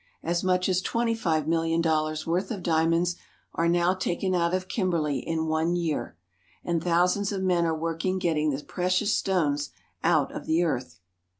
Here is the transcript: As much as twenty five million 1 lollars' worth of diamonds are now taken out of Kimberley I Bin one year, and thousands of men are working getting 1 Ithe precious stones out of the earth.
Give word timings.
As 0.23 0.43
much 0.43 0.67
as 0.67 0.81
twenty 0.81 1.13
five 1.13 1.47
million 1.47 1.79
1 1.79 1.87
lollars' 1.93 2.25
worth 2.25 2.49
of 2.49 2.63
diamonds 2.63 3.17
are 3.53 3.67
now 3.69 3.93
taken 3.93 4.33
out 4.33 4.51
of 4.51 4.67
Kimberley 4.67 5.21
I 5.21 5.29
Bin 5.29 5.45
one 5.45 5.75
year, 5.75 6.17
and 6.63 6.83
thousands 6.83 7.31
of 7.31 7.43
men 7.43 7.67
are 7.67 7.77
working 7.77 8.17
getting 8.17 8.49
1 8.49 8.57
Ithe 8.61 8.67
precious 8.67 9.13
stones 9.15 9.69
out 10.03 10.31
of 10.35 10.47
the 10.47 10.63
earth. 10.63 10.99